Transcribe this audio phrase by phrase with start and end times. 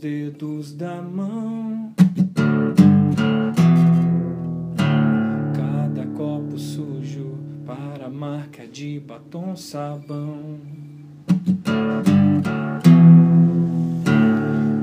[0.00, 1.92] dedos da mão.
[5.54, 10.58] Cada copo sujo para a marca de batom sabão.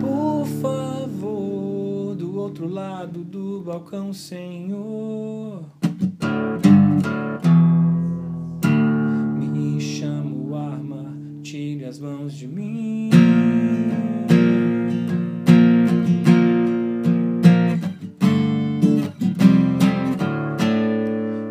[0.00, 5.64] Por favor, do outro lado do balcão, Senhor.
[12.46, 13.10] De mim.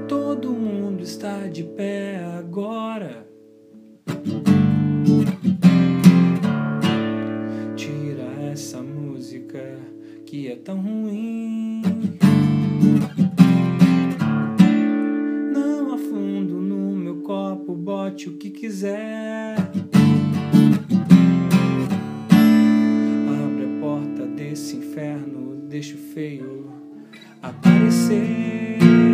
[0.08, 3.28] Todo mundo está de pé agora.
[7.76, 9.60] Tira essa música
[10.26, 11.82] que é tão ruim.
[15.54, 19.75] Não afundo no meu copo, bote o que quiser.
[25.96, 26.74] Inferno, deixa o feio
[27.42, 29.05] aparecer.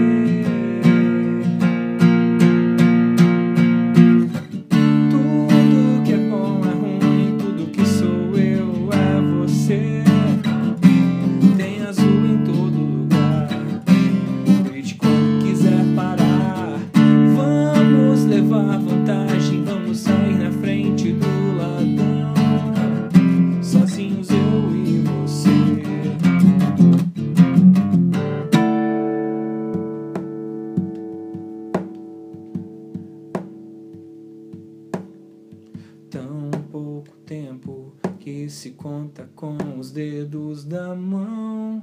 [37.62, 41.80] Tempo que se conta com os dedos da mão.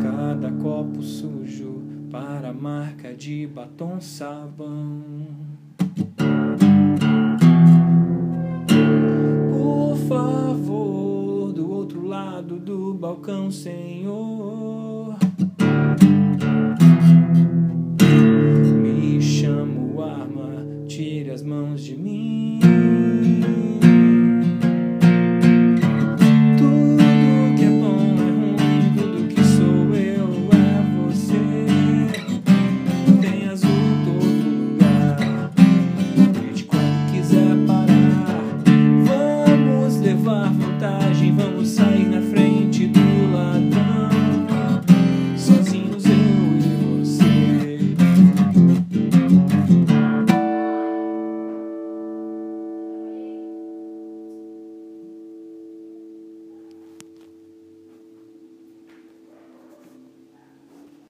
[0.00, 5.02] Cada copo sujo para a marca de batom sabão.
[9.50, 14.81] Por favor, do outro lado do balcão, Senhor.
[21.32, 23.31] as mãos de mim.